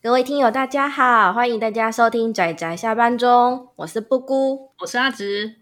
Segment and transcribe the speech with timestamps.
[0.00, 5.56] 各位听友，大家好，欢迎大家收听仔仔下班中，我是布姑，我是阿直。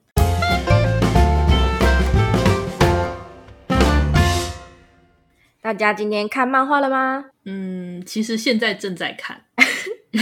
[5.63, 7.31] 大家今天看漫画了吗？
[7.47, 9.41] 嗯，其实现在正在看。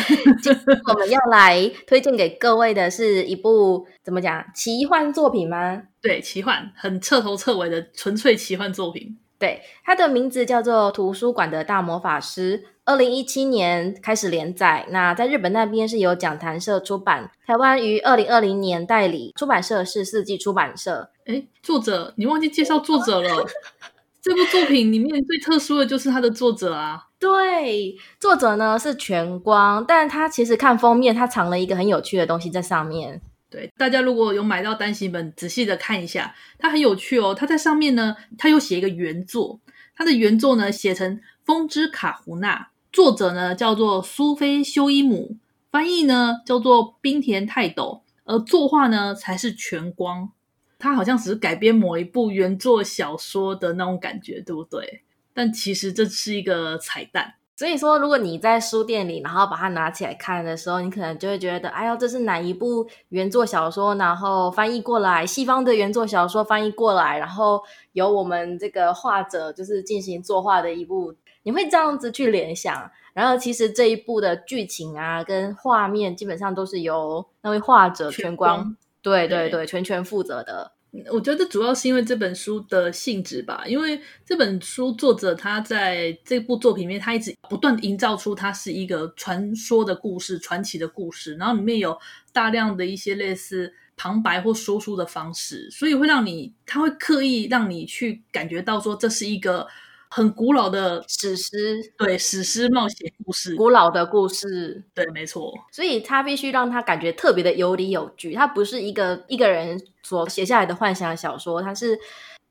[0.40, 5.82] 今天我们要来推荐给各位的是一部怎么讲奇幻作品吗？
[6.00, 9.18] 对，奇幻，很彻头彻尾的纯粹奇幻作品。
[9.40, 14.86] 对，它的名字叫做《图书馆的大魔法师》，二零一七年开始连载。
[14.90, 21.10] 那在日本那边是由讲谈社出版，台湾于二零二零年代理，出版社是四季出版社。
[21.26, 23.46] 诶，作者，你忘记介绍作者了。
[24.20, 27.08] 这部作品里面最特殊的就是它的作者啊。
[27.18, 33.20] 对，作者呢是全光，但他其实看封面，他藏了一个很有趣的东西在上面。
[33.50, 37.34] 对，大家如果有买到单行本，仔细的看一下，它很有趣哦。
[37.34, 39.60] 它在上面呢，它有写一个原作，
[39.94, 42.56] 它的原作呢写成《风之卡胡纳》，
[42.94, 45.36] 作者呢叫做苏菲修伊姆，
[45.68, 50.30] 翻译呢叫做冰田泰斗，而作画呢才是全光。
[50.78, 55.02] 他好像只是改编某一部原作小说的那种感觉，对不对？
[55.32, 57.34] 但其实这是一个彩蛋。
[57.56, 63.94] 所以说，如果你在书店里，然后把它拿起来看的时候，你可能就会觉得，哎呦，这是哪一部原作小说？
[63.94, 71.14] 然后翻译过来，西方的原作小说翻译过来，然后由我们这个画者就是进行作画的一部，
[71.44, 72.90] 你会这样子去联想。
[73.12, 80.72] 然后其实这一部的剧情啊，跟画面基本上都是由那位画者全光，对对，对全权负责的。
[81.10, 91.98] 我觉得这主要是因为这本书的性质吧，因为这本书作者他在这部作品里面，他一直不断营造出它是一个传说的故事、传奇的故事，然后里面有
[92.32, 99.66] 大量的一些类似旁白或说书的方式，所以会让你，他会刻意让你去感觉到说这是一个。
[100.14, 105.52] 很古老的史诗，对，史诗冒险故事，古老的故事，对，没错。
[105.72, 111.98] 所以他必须让他感觉特别的有理有据，他不是一个一个人所写下来的幻想小说，他是。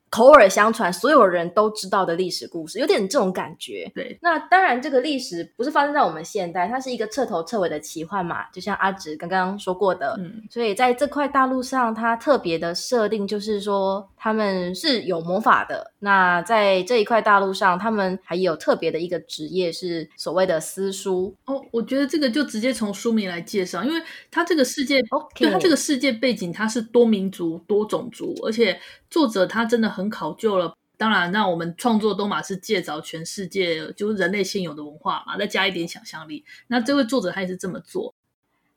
[0.09, 3.91] 口耳相传，所有人都知道的历史故事，有点这种感觉。
[3.95, 10.15] 对，那当然，这个历史不是发生在我们现代，它是一个彻头彻尾的奇幻嘛，就像阿直刚刚说过的。
[10.19, 15.92] 嗯，所以在这块大陆上，它特别的设定就是说，他们是有魔法的。
[16.03, 21.35] 那在这一块大陆上，他们还有特别的一个职业，是所谓的私书。
[21.45, 25.39] 哦，我觉得这个就直接从书名来介绍，因为它这个世界，Okay.
[25.39, 30.13] 对，它这个世界背景，它是多民族、多种族，而且作者他真的很。
[30.13, 36.45] 考究了，当然，那我们创作都嘛是借着全世界就是人类现有的文化嘛，再加一点想象力。
[36.67, 38.13] 那这位作者他也是这么做，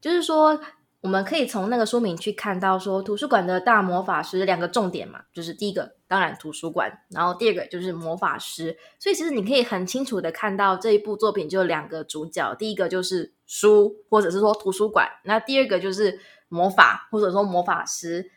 [0.01, 0.59] 就是说，
[1.03, 8.77] 我们可以从那个书名去看到说，图书馆的大魔法师两个重点嘛，就是第一个当然图书馆，然后第二个就是魔法师。
[8.99, 16.19] 所以其实你可以很清楚的看到这一部作品就两个主角，第一个就是书或者是说图书馆，那第二个就是
[16.49, 18.33] 魔法或者说魔法师。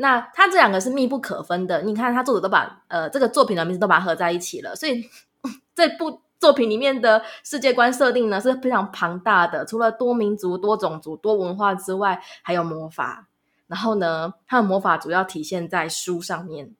[0.00, 1.82] 那他这两个是密不可分的。
[1.82, 5.04] 你看，他作者都把呃这个作品的名字都把它合在一起了，所以
[5.74, 9.64] 这部作品里面的世界观设定呢是非常庞大的。
[9.64, 13.28] 除了多民族、多种族、多文化之外，还有魔法。
[13.66, 16.74] 然后呢，它的魔法主要体现在书上面。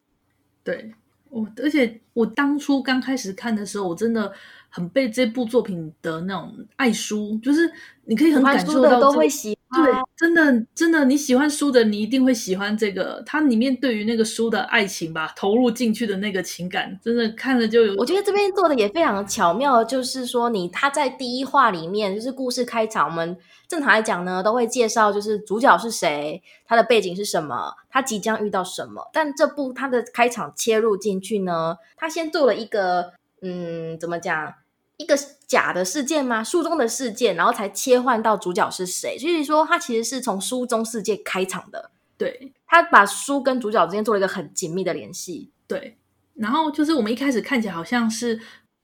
[0.64, 0.94] 对，
[1.28, 4.32] 我而且我当初刚开始看的时候，我真的
[4.70, 7.70] 很被这部作品的那种爱书，就是
[8.04, 9.57] 你可以很感受到、这个、都会喜。
[9.70, 13.22] 对，真的真的，你喜欢书的，你一定会喜欢这个。
[13.26, 17.94] 它里面对于那个书的爱情吧，投入进去的那个情感，真的看了就有。
[17.96, 23.36] 我觉得这边做的也非常巧妙，就是说你他在第一话里面，就是故事开场，我们
[23.68, 29.10] 正常来讲呢，都会介绍就是主角是谁，他的背景是什么，他即将遇到什么。
[29.12, 33.12] 但这部他的开场切入进去呢，他先做了一个，
[33.42, 34.54] 嗯，怎么讲？
[34.98, 35.16] 一个
[35.46, 36.44] 假的事件吗？
[36.44, 39.16] 书中的事件，然后才切换到主角是谁。
[39.16, 41.90] 所以说，他其实是从书中世界开场的。
[42.16, 45.50] 对，他把书跟主角之间做了一个很紧密的联系。
[45.66, 45.96] 对，
[46.34, 48.40] 然后就是我们一开始看起来好像是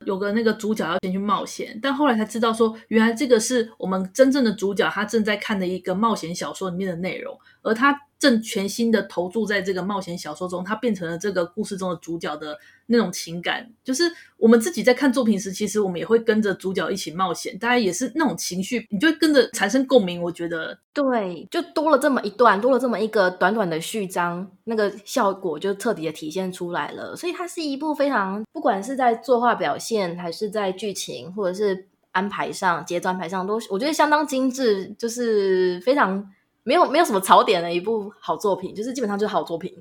[0.07, 12.59] 有个那个主角要先去冒险，但后来才知道说，原来这个是我们真正的主角，他正在看的一个冒险小说里面的内容，而他正全心的投注在这个冒险小说中，他变成了这个故事中的主角的。
[12.87, 14.05] 那种情感，就是
[14.37, 20.21] 我们自己在看作品时，其实我们也会跟着主角一起冒险，大家也是那种情绪，你就跟着产生共鸣。
[20.21, 27.17] 我觉得，对，就多了这么一段，多了这么一个短短的序章，那个效果就彻底的体现出来了。
[27.17, 36.31] 所以它是一部非常，不管是在作画表现，还是在剧情，或者是安排上、节奏安排上，都我觉得相当精致，就是非常
[36.65, 39.73] 没有没有什么槽点的一部好作品，就是基本上就是好作品。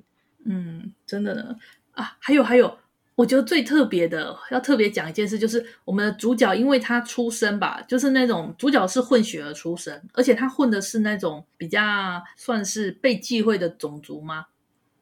[0.46, 1.56] 嗯，真的呢
[1.94, 2.78] 啊，还有还有。
[3.16, 11.80] 我觉得最特别的，要特别讲一件事，就是我们的主角，因为他出生吧，就是那种主角是混血儿出生，而且他混的是那种比较
[12.36, 14.48] 算是被忌讳的种族吗？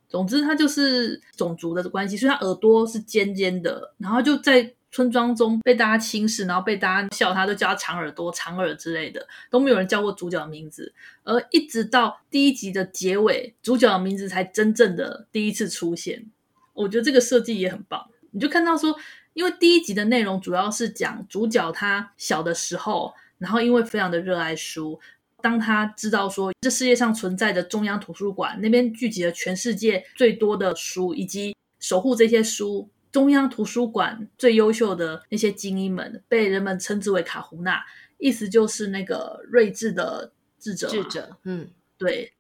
[0.10, 10.94] 总之，他就是种族的关系，所以他耳朵是尖尖的，然后就在村庄中被大家轻视，然后被大家笑他，都叫他长耳朵、长耳之类的，都没有人叫过主角的名字。
[11.24, 16.26] 而一直到第一集的结尾，主角的名字才真正的第一次出现。
[16.74, 18.06] 我觉得这个设计也很棒。
[18.32, 18.96] 你就看到说，
[19.34, 25.00] 因为第一集的内容主要是讲主角他小的时候，然后因为非常的热爱书。
[25.42, 37.84] 当他知道说这世界上存在的中央图书馆那边聚集了全世界最多的书，以及守护这些书，中央图书馆最优秀的那些精英们，被人们称之为卡胡纳，
[38.18, 40.88] 意思就是那个睿智的智者。
[40.88, 42.34] 智者，嗯，对。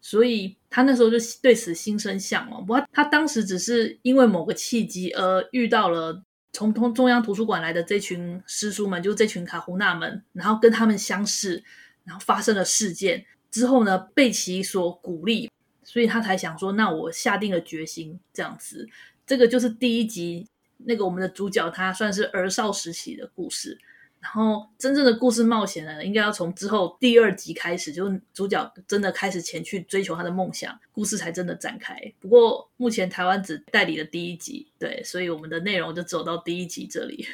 [0.00, 2.60] 所以他那时候就对此心生向往。
[2.66, 6.22] 不过他当时只是因为某个契机而遇到了
[6.52, 11.62] 从通中央图书馆来的这群师叔们，就这群卡胡纳们，然后跟他们相识。
[12.04, 15.48] 然后发生了事件之后呢，被其所鼓励，
[15.84, 18.88] 所以他才想说：“那我下定了决心，这样子。”
[19.26, 20.46] 这个就是第一集
[20.78, 23.78] 那个我们的主角，他算是儿少时期的故事。
[24.20, 31.96] 然后真正的故事冒险呢，应该要从之后第二集开始，就是主角真的开始前去追求他的梦想，故事才真的展开。
[32.20, 37.26] 不过目前台湾只代理了第一集，对，所以我们的内容就走到第一集这里。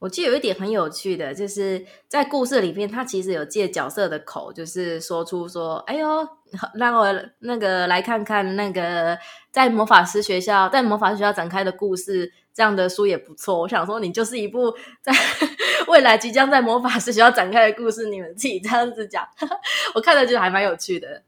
[0.00, 6.26] 我记得有一点很有趣的，就是在故事里面，他其实有借角色的口，就是说出说：“哎呦，
[6.74, 7.06] 让我
[7.40, 9.16] 那个来看看那个
[9.52, 15.12] 在魔法师学校，在魔法师学校展开的故事，这样的书也不错。”我想说，你就是一部在
[15.86, 19.22] 未来即将在魔法师学校展开的故事，你们自己这样子讲，
[19.94, 21.22] 我看了就还蛮有趣的。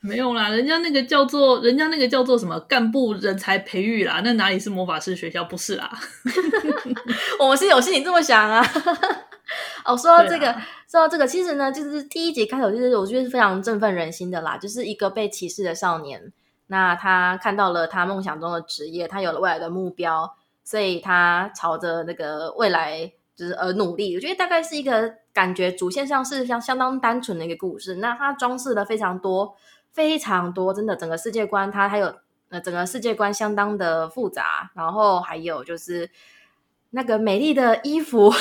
[0.00, 5.44] 没有啦，人家那个叫做人家那个叫做什么干部人才培育啦，那哪里是魔法师学校？
[5.44, 5.90] 不是啦，
[7.38, 8.64] 我是有心你这么想啊。
[9.84, 16.32] 哦，说到这个，啊、说到这个，其实呢，就是第一集开头，就是我觉得是非常振奋人心的啦，就是一个被歧视的少年，
[16.68, 20.32] 那他看到了他梦想中的职业，他有了未来的目标，
[20.62, 24.14] 所以他朝着那个未来就是而努力。
[24.14, 29.56] 我觉得大概是一个感觉主线上是相相当单纯的一个故事，那他装饰了非常多。
[29.92, 32.14] 非常多，真的，整个世界观它还有
[32.48, 36.10] 呃，整个世界观相当的复杂，然后还有就是
[36.90, 38.32] 那个美丽的衣服、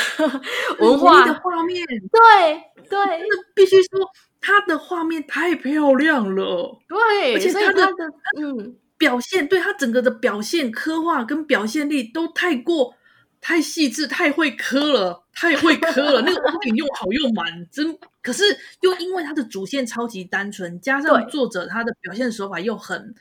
[0.79, 3.99] 文化的画面，对对，那必须说
[4.41, 7.93] 它的画面太漂亮了，对，而且它的，的
[8.41, 12.95] 嗯表现，对它整个的表现、刻画跟表现力都太过。
[13.41, 16.21] 太细致，太会磕了，太会磕了。
[16.27, 18.43] 那个物品又好又满，真可是
[18.81, 23.15] 又因为它的主线超级单纯，加上作者他的表现手法又很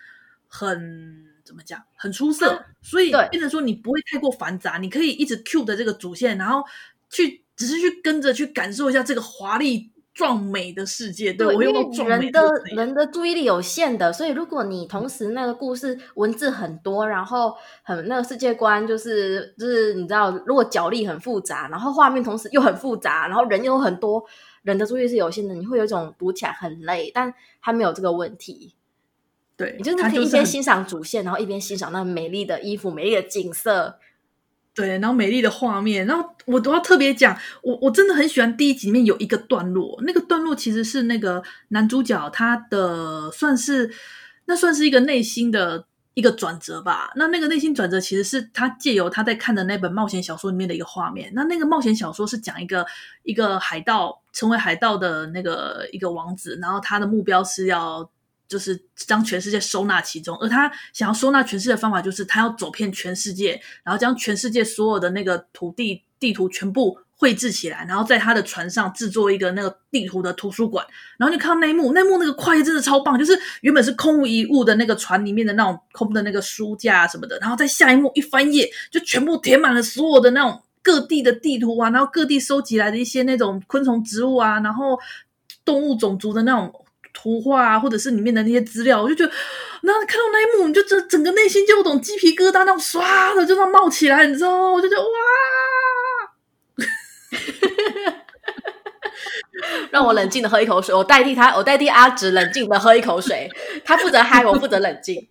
[0.49, 6.65] 很怎么讲，很出色，所以变成说你不会太过繁杂，你可以一直 cue 的这个主线，然后
[7.09, 9.91] 去只是去跟着去感受一下这个华丽。
[10.19, 17.55] 壮美的世界，对，对我用到壮美的人的人的注意力有限的，所以如果你同时那个故事文字很多，然后
[17.85, 24.25] 很那个世界观就是就是你知道，如果角力很复杂，然后画面同时又很复杂，然后人又很多，
[24.63, 27.33] 人的注意力是有限的，你会有一种读起来很累，但
[27.63, 28.75] 他没有这个问题。
[29.57, 34.01] 对，你就是可以一边欣赏主线，然后一边欣赏那美丽的衣服、美丽的景色。
[34.79, 43.91] 对，然后美丽的画面，然后我都要特别讲，我我真的很喜欢第一集里面有一个段落，那个段落其实是那个男主角他的算是
[44.45, 47.11] 那算是一个内心的一个转折吧。
[47.17, 51.33] 那那个内心转折其实是他借由他在看的那本冒险小说里面的一个画面。
[51.35, 52.87] 那那个冒险小说是讲一个
[53.25, 58.09] 一个海盗成为海盗的那个一个王子，然后他的目标是要。
[58.49, 70.87] 就是将全世界收纳其中，而他想要收纳全世界的方法，就是他要走遍全世界，然后将全世界所有的那个土地地图全部绘制起来，然后在他的船上制作一个那个地图的图书馆。
[71.19, 84.99] 然后你看到那一幕，那一幕那个跨越真的超棒，就是原本是空无一物的那个船里面的那种空的那个书架什么的，然后在下一幕一翻页，就全部填满了所有的那种各地的地图啊，然后各地收集来的一些那种昆虫、植物啊，然后
[85.65, 86.73] 动物种族的那种。
[87.21, 89.33] 图画啊，或者是里面的那些资料，我就觉得，
[89.83, 94.71] 然后看到那一幕，你就整整个内心就有种鸡皮疙瘩，那种唰的就那样冒起来，你知道吗？
[94.73, 95.09] 我就觉得哇！
[99.91, 103.51] 让我冷静的喝一口水，我代替他，我代替阿直冷静的喝一口水。
[103.85, 105.29] 他负责嗨，我负责冷静。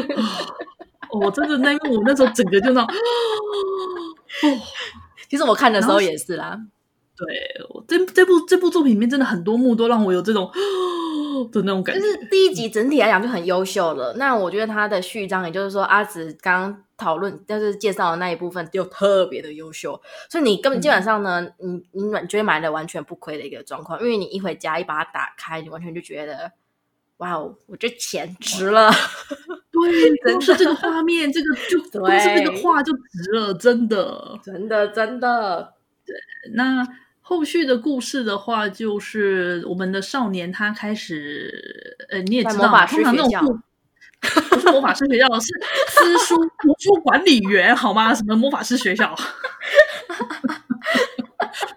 [1.12, 4.60] 我真的那一幕，我那时候整个就那种， 哦，
[5.28, 6.58] 其实我看的时候也是啦。
[7.26, 10.50] 对，这这部这部作品里面真的很多幕都让我有这种
[11.52, 12.00] 的那种感觉。
[12.00, 14.14] 就是第一集整体来讲就很优秀了。
[14.16, 20.00] 那我觉得它的序章，也就是说阿紫刚刚讨论就是介绍的那一部分，就特别的优秀。
[20.30, 26.52] 所以你根本基本上呢，嗯、你你觉得买的完全不亏的一个状况，因为你一回家一把它打开，你完全就觉得。
[27.18, 27.54] 哇哦！
[27.66, 28.90] 我这钱值了，
[29.70, 35.72] 对， 都是这个画面，这个就 光是那个画就值了，真的，真的，真的。
[36.04, 36.16] 对，
[36.54, 36.84] 那
[37.22, 43.62] 后续的故事的话，就是我们的少年他开始，呃，你也知道，通常那种
[44.20, 45.48] 不是魔法师学校，是
[45.88, 48.12] 私书图书管理员，好吗？
[48.14, 49.14] 什么魔法师学校？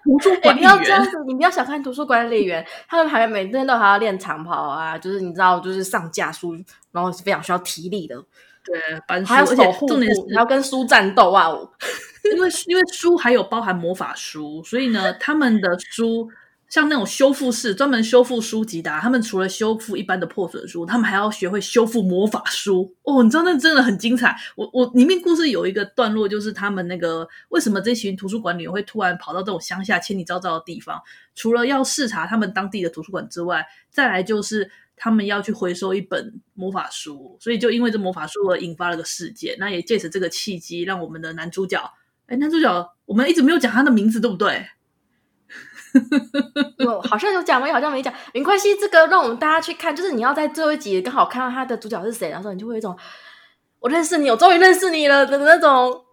[0.03, 6.55] 图书管理员，欸，你不要这样子，你不要小看图书管理员，他们还每天都还要练长跑啊，就是你知道，就是上架书，
[6.91, 8.23] 然后是非常需要体力的。
[8.65, 11.49] 对，搬书，还要守护，重点是还要跟书战斗啊！
[12.35, 16.29] 因为因为书还有包含魔法书，所以呢，他们的书。
[16.67, 23.21] 像那种修复室，专门修复书籍的，他们除了修复一般的破损书，他们还要学会修复魔法书哦。
[23.21, 24.35] 你知道那真的很精彩。
[24.55, 30.99] 我我里面故事有一个段落，就是他们那个为什么这群图书管理员会突然跑到这种乡下千里迢迢的地方？
[31.35, 39.55] 除了要视察他们当地的图书馆之外，再来就是他们要去回收一本魔法书，所以就因为这魔法书而引发了个事件。
[39.59, 41.93] 那也借此这个契机，让我们的男主角，
[42.27, 44.65] 哎，男主角我们一直没有讲他的名字，对不对？
[46.79, 48.75] 有好像有讲也，好像没讲，没关系。
[48.75, 52.97] 这个让我们大家去看，就是你要在最后一集刚好看到他的主角是谁，然后你就会有一种
[53.79, 56.04] 我认识你，我终于认识你了的那种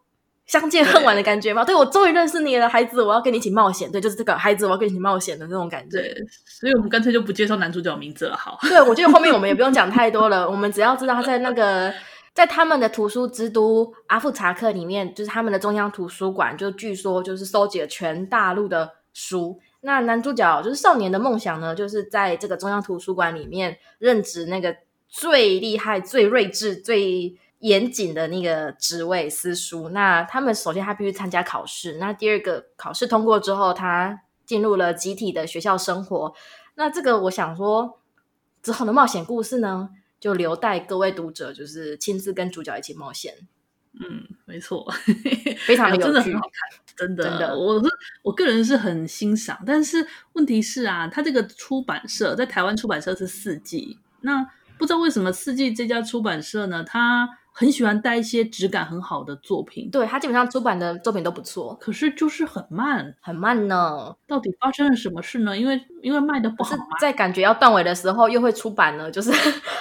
[0.47, 1.65] 相见恨晚的感觉嘛。
[1.65, 3.91] 对，对我终于认识你了，孩子，我要跟你一起冒险。
[3.91, 5.99] 对，就是这个孩子，我要跟你一起冒险的那种感觉。
[5.99, 8.37] 对，所以我们干脆就不介绍男主角名字了。
[8.37, 11.93] 好，对，我觉得后面我们也不用讲太多了，我们只要知道他在那个
[12.35, 19.61] 在他们的图书之都阿富查克里面，就是他们的中央图书馆，就据说就是收集了全大陆的书。
[19.83, 24.77] 那男主角就是少年的梦想呢，就是在这个中央图书馆里面任职那个
[25.09, 29.89] 最厉害、最睿智、最严谨的那个职位——私塾。
[29.91, 36.35] 那他们首先他必须参加考试，那第二个考试通过之后，他进入了集体的学校生活。
[36.75, 38.01] 那这个我想说，
[38.63, 43.35] 之后的冒险故事呢，就留待各位读者就是亲自跟主角一起冒险。
[43.93, 44.91] 嗯，没错，
[45.65, 47.89] 非常的有趣，真的很好看，真的，真的，我是
[48.25, 49.57] 我个人是很欣赏。
[49.65, 54.45] 但是问题是啊，他这个出版社在台湾出版社是四季，那
[54.77, 57.39] 不知道为什么四季这家出版社呢，他。
[57.55, 64.17] 很喜欢带一些质感很好的作品，对，他基本上出版的作品都不错，可是就是很慢，很慢呢。
[64.27, 65.57] 到底发生了什么事呢？
[65.57, 69.31] 因为因为卖的不好，在感觉要断尾的时候又会出版了，就是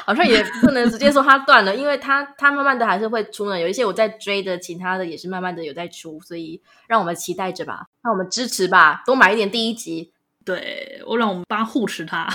[0.05, 3.57] 好像也不能直接说它断了，因为它它慢慢的还是会出呢。
[3.59, 10.11] 有一些我在追的，其他的也是慢慢的有在出，所以让我们期待着吧，让我们支持吧，多买一点第一集，
[10.43, 12.27] 对，我让我们帮护持它，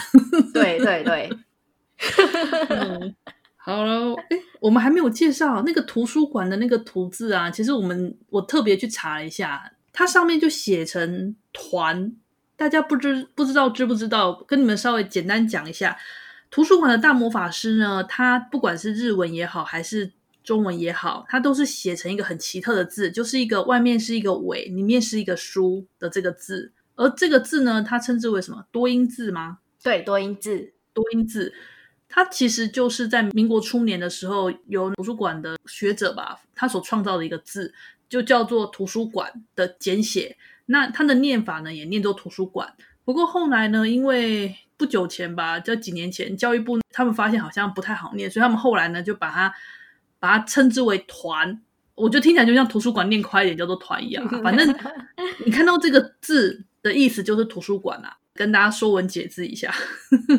[0.54, 1.30] 对对对。
[2.68, 3.14] 嗯
[3.66, 7.50] 好了，哎，我们还没有介绍那个图书馆的那个图字啊。
[7.50, 12.14] 其实我们我特别去查了一下，它上面就写成“团”，
[12.54, 14.40] 大家不知不知道知不知道？
[14.46, 15.98] 跟你们稍微简单讲一下，
[16.48, 20.12] 图书馆的大魔法师呢，他不管是日文也好，还是
[20.44, 26.72] 中文也好，它都是写成一个很奇特的字，就是一个外面是一个尾，里面是一个书的这个字。
[26.94, 28.64] 而这个字呢，它称之为什么？
[28.70, 29.58] 多音字吗？
[29.82, 31.52] 对，多音字，多音字。
[32.08, 37.74] 它其实就是在民国初年的时候，由图书馆的学者吧，他所创造的一个字，
[38.08, 40.36] 就叫做图书馆的简写。
[40.66, 42.74] 那它的念法呢，也念作图书馆。
[43.04, 49.54] 不过后来呢，因为不久前吧，就几年前，教育部他们发现好像不太好念，所以他们后来呢，就把它
[50.18, 51.60] 把它称之为团。
[51.94, 54.26] 我觉得听起来就像图书馆念快一点叫做团一样。
[54.42, 54.74] 反正
[55.44, 58.16] 你看到这个字的意思就是图书馆啊。
[58.36, 59.74] 跟大家说文解字一下，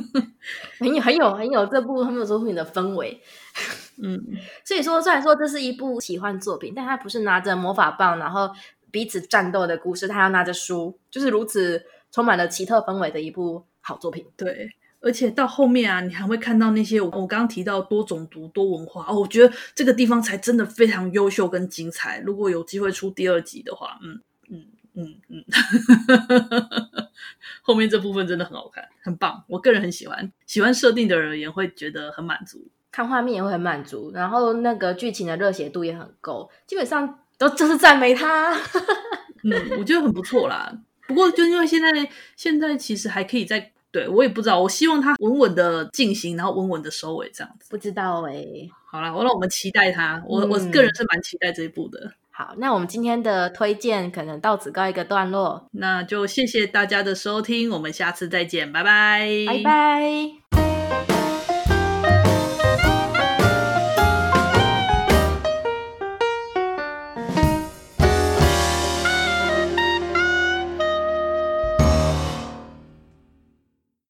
[0.80, 3.22] 很有很有很有这部很有作品的氛围，
[4.02, 4.24] 嗯，
[4.64, 8.50] 所以说虽然说这是一部奇幻作品，但它不是拿着魔法棒然后
[8.92, 14.26] 彼此战斗的故事，它要拿着书，就是如此充满了奇特氛围的一部好作品。
[14.38, 22.20] 对，而且到后面啊，你还会看到那些我我刚刚提到多种族多文化哦，我觉得这个地方才真的非常优秀跟精彩。
[22.26, 25.44] 如果有机会出第二集的话，嗯嗯嗯嗯。
[25.50, 27.07] 嗯
[27.62, 30.32] 后面这部分真的很好看，很棒，我个人很喜欢。
[30.46, 38.54] 喜欢设定的人也会觉得很满足，看画面也会很满足，然后那个剧情的热血度也很够，基本上都就是赞美他。
[39.44, 40.72] 嗯，我觉得很不错啦。
[41.08, 47.68] 不过就因为现在现在其实还可以再对我也不知道，我希望他稳稳的进行，然后稳稳的收尾这样子。
[47.70, 50.22] 不知道哎、欸，好啦，我让我们期待他。
[50.28, 52.12] 我、嗯、我个人是蛮期待这一部的。
[52.38, 60.47] 好，那我们今天的推荐可能到此告一个段落，那就谢谢大家的收听，我们下次再见，拜拜，拜拜。